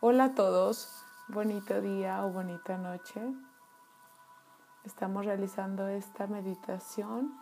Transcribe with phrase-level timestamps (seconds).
[0.00, 3.18] Hola a todos, bonito día o bonita noche.
[4.84, 7.32] Estamos realizando esta meditación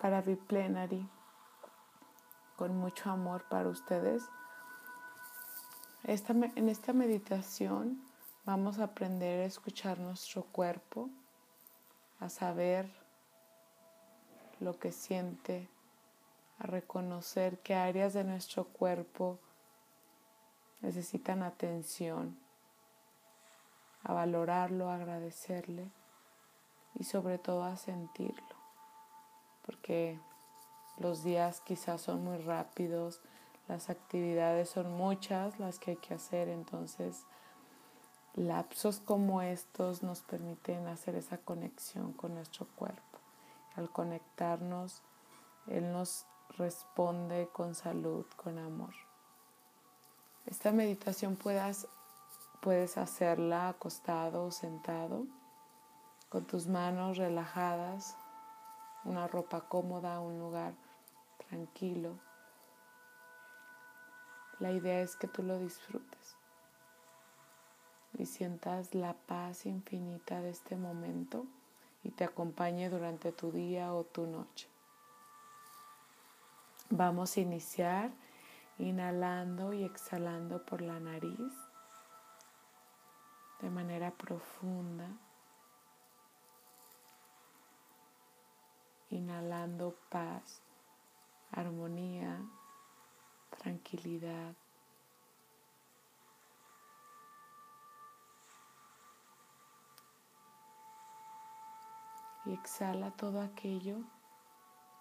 [0.00, 1.08] para Viplenary
[2.56, 4.28] con mucho amor para ustedes.
[6.02, 8.02] En esta meditación
[8.44, 11.08] vamos a aprender a escuchar nuestro cuerpo,
[12.18, 12.90] a saber
[14.58, 15.68] lo que siente,
[16.58, 19.38] a reconocer qué áreas de nuestro cuerpo
[20.80, 22.38] necesitan atención,
[24.04, 25.90] a valorarlo, a agradecerle
[26.94, 28.56] y sobre todo a sentirlo,
[29.66, 30.18] porque
[30.98, 33.20] los días quizás son muy rápidos,
[33.68, 37.24] las actividades son muchas las que hay que hacer, entonces
[38.34, 43.02] lapsos como estos nos permiten hacer esa conexión con nuestro cuerpo.
[43.76, 45.02] Al conectarnos,
[45.66, 46.24] Él nos
[46.56, 49.07] responde con salud, con amor.
[50.50, 51.86] Esta meditación puedas,
[52.62, 55.26] puedes hacerla acostado o sentado,
[56.30, 58.16] con tus manos relajadas,
[59.04, 60.72] una ropa cómoda, un lugar
[61.48, 62.18] tranquilo.
[64.58, 66.34] La idea es que tú lo disfrutes
[68.14, 71.44] y sientas la paz infinita de este momento
[72.02, 74.66] y te acompañe durante tu día o tu noche.
[76.88, 78.10] Vamos a iniciar
[78.78, 81.52] inhalando y exhalando por la nariz
[83.60, 85.08] de manera profunda.
[89.10, 90.60] Inhalando paz,
[91.50, 92.40] armonía,
[93.50, 94.54] tranquilidad.
[102.44, 103.96] Y exhala todo aquello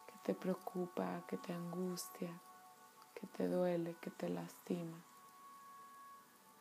[0.08, 2.34] que te preocupa, que te angustia,
[3.20, 4.98] que te duele, que te lastima.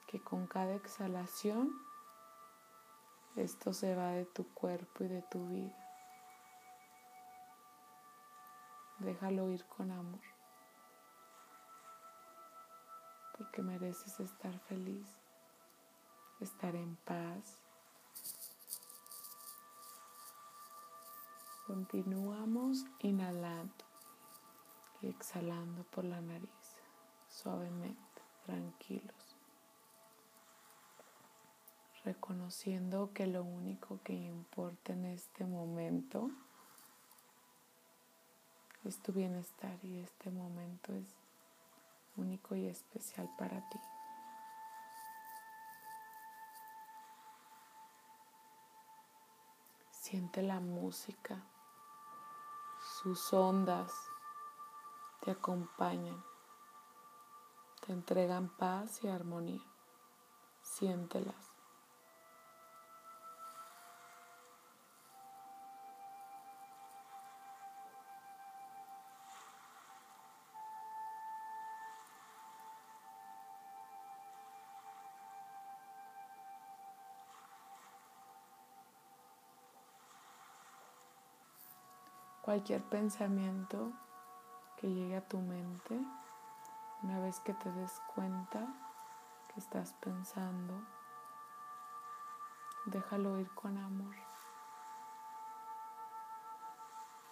[0.06, 1.70] Que con cada exhalación
[3.36, 5.76] esto se va de tu cuerpo y de tu vida.
[9.00, 10.20] Déjalo ir con amor.
[13.36, 15.06] Porque mereces estar feliz,
[16.40, 17.58] estar en paz.
[21.66, 23.85] Continuamos inhalando
[25.08, 26.76] exhalando por la nariz,
[27.28, 29.36] suavemente, tranquilos.
[32.04, 36.30] Reconociendo que lo único que importa en este momento
[38.84, 41.06] es tu bienestar y este momento es
[42.16, 43.78] único y especial para ti.
[49.90, 51.42] Siente la música,
[53.02, 53.92] sus ondas
[55.26, 56.22] te acompañan,
[57.84, 59.60] te entregan paz y armonía.
[60.62, 61.34] Siéntelas.
[82.42, 83.92] Cualquier pensamiento
[84.76, 85.98] que llegue a tu mente
[87.02, 88.66] una vez que te des cuenta
[89.52, 90.74] que estás pensando.
[92.86, 94.14] Déjalo ir con amor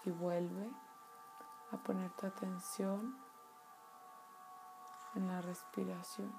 [0.04, 0.71] y vuelve
[1.72, 3.16] a poner tu atención
[5.15, 6.34] en la respiración,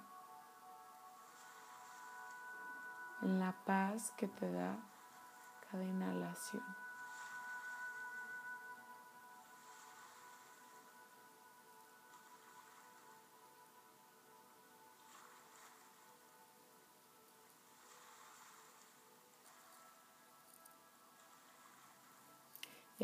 [3.22, 4.78] en la paz que te da
[5.70, 6.85] cada inhalación.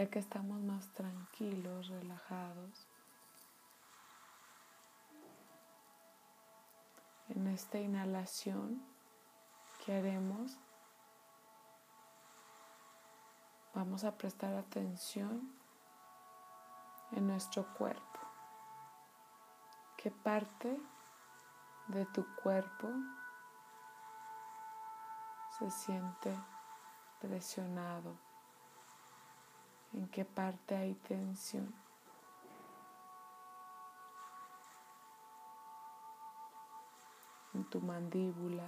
[0.01, 2.88] Ya que estamos más tranquilos, relajados.
[7.29, 8.84] En esta inhalación
[9.85, 10.58] que haremos,
[13.75, 15.53] vamos a prestar atención
[17.11, 18.20] en nuestro cuerpo.
[19.97, 20.81] ¿Qué parte
[21.90, 22.87] de tu cuerpo
[25.59, 26.35] se siente
[27.20, 28.30] presionado?
[29.93, 31.73] En qué parte hay tensión.
[37.53, 38.67] En tu mandíbula,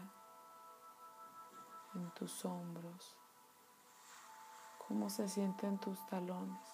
[1.95, 3.15] en tus hombros,
[4.87, 6.67] cómo se sienten tus talones,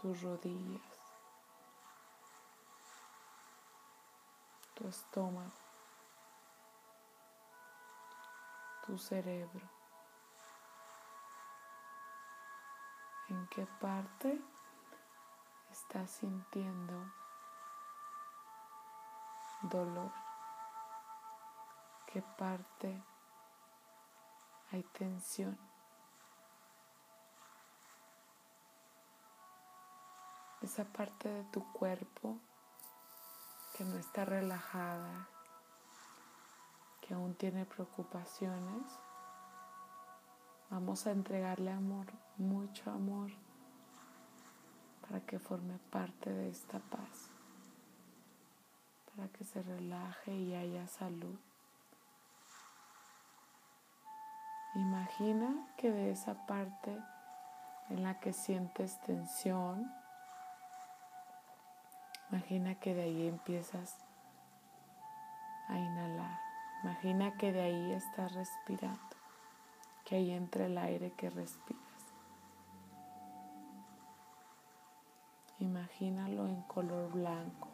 [0.00, 0.82] tus rodillas,
[4.74, 5.52] tu estómago,
[8.84, 9.77] tu cerebro.
[13.30, 14.40] ¿En qué parte
[15.70, 17.12] estás sintiendo
[19.62, 20.10] dolor?
[22.06, 23.02] ¿Qué parte
[24.72, 25.58] hay tensión?
[30.62, 32.38] Esa parte de tu cuerpo
[33.76, 35.28] que no está relajada,
[37.02, 38.98] que aún tiene preocupaciones,
[40.70, 42.06] vamos a entregarle amor,
[42.36, 43.30] mucho amor,
[45.02, 47.30] para que forme parte de esta paz,
[49.14, 51.38] para que se relaje y haya salud.
[54.74, 56.96] Imagina que de esa parte
[57.90, 59.90] en la que sientes tensión,
[62.30, 63.96] Imagina que de ahí empiezas
[65.68, 66.38] a inhalar.
[66.84, 69.16] Imagina que de ahí estás respirando,
[70.08, 71.82] que ahí entra el aire que respiras.
[75.58, 77.68] Imagínalo en color blanco,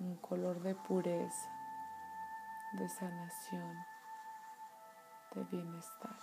[0.00, 1.50] un color de pureza,
[2.72, 3.76] de sanación,
[5.34, 6.16] de bienestar.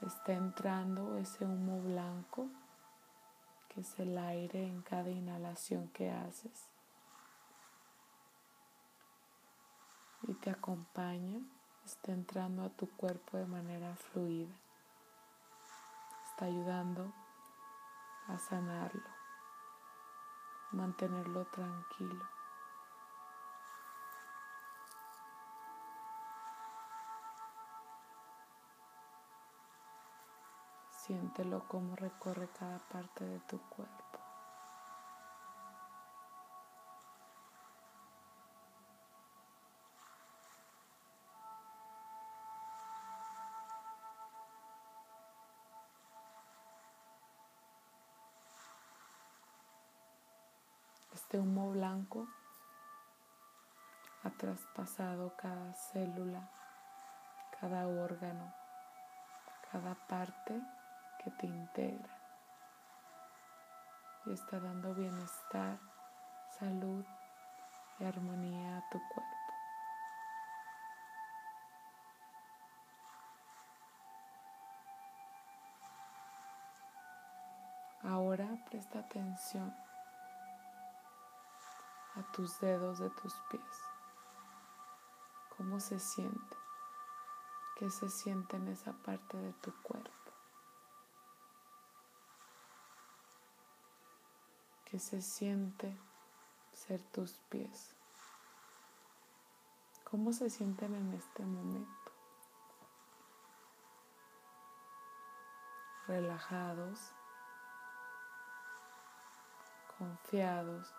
[0.00, 2.48] Está entrando ese humo blanco
[3.68, 6.70] que es el aire en cada inhalación que haces.
[10.26, 11.40] Y te acompaña,
[11.84, 14.54] está entrando a tu cuerpo de manera fluida.
[16.30, 17.12] Está ayudando
[18.28, 19.08] a sanarlo,
[20.72, 22.24] mantenerlo tranquilo.
[30.90, 34.23] Siéntelo como recorre cada parte de tu cuerpo.
[51.14, 52.26] Este humo blanco
[54.24, 56.50] ha traspasado cada célula,
[57.60, 58.52] cada órgano,
[59.70, 60.60] cada parte
[61.22, 62.18] que te integra
[64.26, 65.78] y está dando bienestar,
[66.58, 67.04] salud
[68.00, 69.30] y armonía a tu cuerpo.
[78.02, 79.93] Ahora presta atención
[82.34, 83.82] tus dedos de tus pies.
[85.56, 86.56] ¿Cómo se siente?
[87.76, 90.10] ¿Qué se siente en esa parte de tu cuerpo?
[94.84, 95.96] ¿Qué se siente
[96.72, 97.94] ser tus pies?
[100.10, 102.12] ¿Cómo se sienten en este momento?
[106.08, 107.12] Relajados,
[109.98, 110.92] confiados,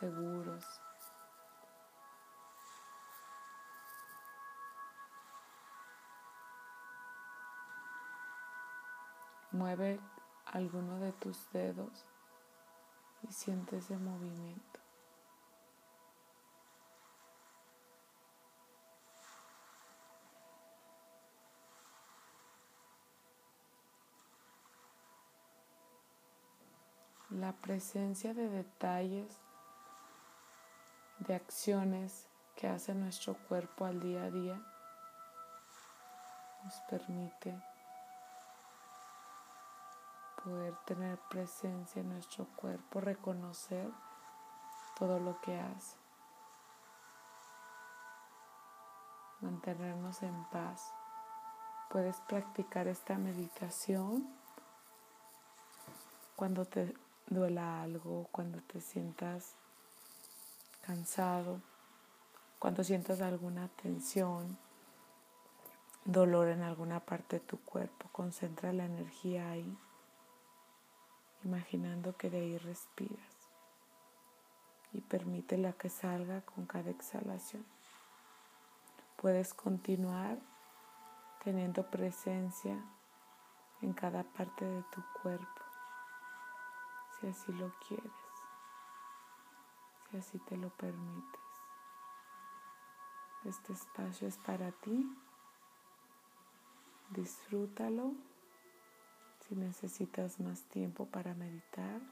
[0.00, 0.64] seguros.
[9.50, 9.98] Mueve
[10.46, 12.04] alguno de tus dedos
[13.22, 14.80] y siente ese movimiento.
[27.30, 29.38] La presencia de detalles,
[31.20, 34.60] de acciones que hace nuestro cuerpo al día a día
[36.64, 37.54] nos permite
[40.42, 43.90] poder tener presencia en nuestro cuerpo, reconocer
[44.98, 45.96] todo lo que hace,
[49.40, 50.92] mantenernos en paz.
[51.90, 54.28] Puedes practicar esta meditación
[56.36, 56.94] cuando te
[57.26, 59.54] duela algo, cuando te sientas
[60.88, 61.60] cansado,
[62.58, 64.56] cuando sientas alguna tensión,
[66.06, 68.08] dolor en alguna parte de tu cuerpo.
[68.10, 69.76] Concentra la energía ahí
[71.44, 73.36] imaginando que de ahí respiras
[74.94, 77.66] y permítela que salga con cada exhalación.
[79.16, 80.38] Puedes continuar
[81.44, 82.82] teniendo presencia
[83.82, 85.62] en cada parte de tu cuerpo,
[87.20, 88.27] si así lo quieres,
[90.10, 91.40] si así te lo permites.
[93.44, 95.06] Este espacio es para ti.
[97.10, 98.14] Disfrútalo
[99.48, 102.02] si necesitas más tiempo para meditar,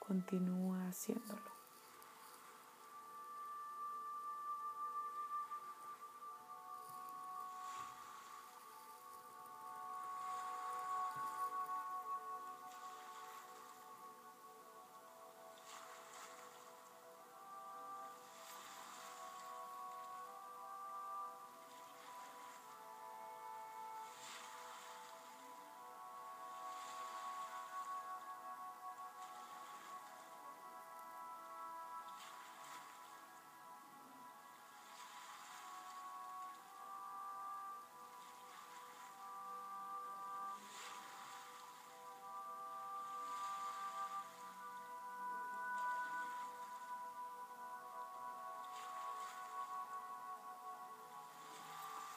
[0.00, 1.61] continúa haciéndolo.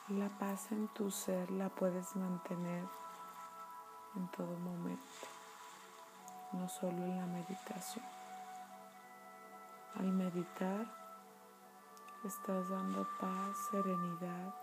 [0.09, 2.87] La paz en tu ser la puedes mantener
[4.15, 5.01] en todo momento,
[6.51, 8.05] no solo en la meditación.
[9.95, 10.85] Al meditar,
[12.23, 14.53] estás dando paz, serenidad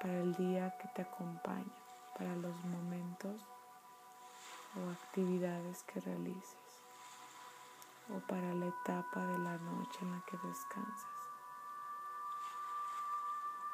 [0.00, 1.74] para el día que te acompaña,
[2.16, 3.42] para los momentos
[4.76, 6.84] o actividades que realices,
[8.14, 11.11] o para la etapa de la noche en la que descansas.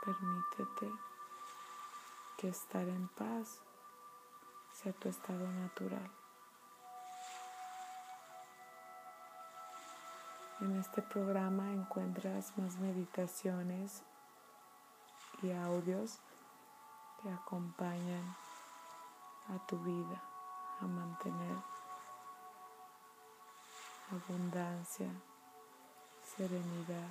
[0.05, 0.93] Permítete
[2.39, 3.61] que estar en paz
[4.73, 6.11] sea tu estado natural.
[10.61, 14.03] En este programa encuentras más meditaciones
[15.43, 16.19] y audios
[17.23, 18.37] que acompañan
[19.49, 20.23] a tu vida
[20.81, 21.57] a mantener
[24.11, 25.11] abundancia,
[26.37, 27.11] serenidad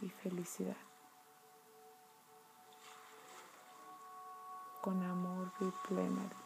[0.00, 0.76] y felicidad.
[4.86, 6.45] Con amor y plena